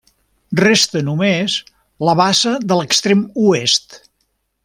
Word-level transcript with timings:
Resta 0.59 1.01
només 1.09 1.57
la 2.09 2.17
bassa 2.23 2.55
de 2.71 2.79
l'extrem 2.81 3.21
oest. 3.53 4.01